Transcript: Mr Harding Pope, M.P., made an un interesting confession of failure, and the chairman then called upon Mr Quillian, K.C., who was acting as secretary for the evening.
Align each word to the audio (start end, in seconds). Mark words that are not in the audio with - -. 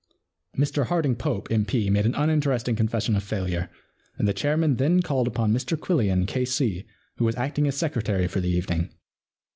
Mr 0.57 0.87
Harding 0.87 1.15
Pope, 1.15 1.47
M.P., 1.51 1.91
made 1.91 2.07
an 2.07 2.15
un 2.15 2.27
interesting 2.27 2.75
confession 2.75 3.15
of 3.15 3.21
failure, 3.23 3.69
and 4.17 4.27
the 4.27 4.33
chairman 4.33 4.77
then 4.77 5.03
called 5.03 5.27
upon 5.27 5.53
Mr 5.53 5.77
Quillian, 5.77 6.25
K.C., 6.25 6.87
who 7.17 7.25
was 7.25 7.35
acting 7.35 7.67
as 7.67 7.77
secretary 7.77 8.25
for 8.27 8.39
the 8.39 8.49
evening. 8.49 8.89